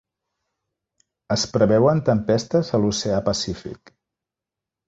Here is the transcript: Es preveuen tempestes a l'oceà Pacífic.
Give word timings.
Es 1.35 1.43
preveuen 1.57 2.03
tempestes 2.09 2.75
a 2.79 2.81
l'oceà 2.87 3.23
Pacífic. 3.29 3.97